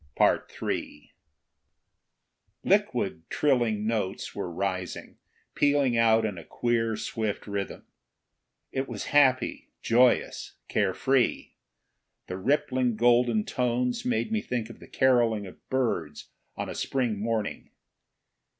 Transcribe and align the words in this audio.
But 0.17 0.49
listen 0.59 1.09
"Liquid, 2.63 3.29
trilling 3.29 3.85
notes 3.85 4.33
were 4.33 4.51
rising, 4.51 5.19
pealing 5.53 5.95
out 5.95 6.25
in 6.25 6.39
a 6.39 6.43
queer, 6.43 6.97
swift 6.97 7.45
rhythm. 7.45 7.85
It 8.71 8.87
was 8.89 9.05
happy, 9.13 9.67
joyous, 9.83 10.53
carefree. 10.69 11.51
The 12.25 12.37
rippling 12.37 12.95
golden 12.95 13.43
tones 13.45 14.03
made 14.03 14.31
me 14.31 14.41
think 14.41 14.71
of 14.71 14.79
the 14.79 14.87
caroling 14.87 15.45
of 15.45 15.69
birds 15.69 16.31
on 16.57 16.67
a 16.67 16.73
spring 16.73 17.19
morning. 17.19 17.69